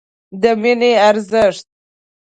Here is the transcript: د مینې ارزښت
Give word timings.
د 0.41 0.43
مینې 0.61 0.91
ارزښت 1.07 1.65